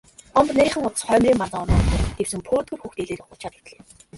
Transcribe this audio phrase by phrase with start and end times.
[0.35, 3.79] Гомбо нарийхан гудас хоймрын банзан орны урдуур дэвсэн пөөдгөр хөх дээлээрээ хучаад хэвтлээ.